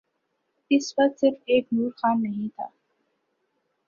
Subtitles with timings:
[0.71, 2.67] اس وقت صرف ایک نور خان نہیں تھا۔